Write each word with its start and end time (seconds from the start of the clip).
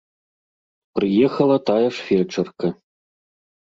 Прыехала 0.97 1.57
тая 1.69 1.87
ж 1.87 2.09
фельчарка. 2.09 2.77